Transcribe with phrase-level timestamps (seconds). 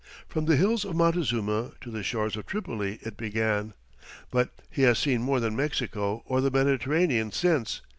[0.27, 3.75] "From the hills of Montezuma to the shores of Tripoli," it began.
[4.31, 7.81] But he has seen more than Mexico or the Mediterranean since.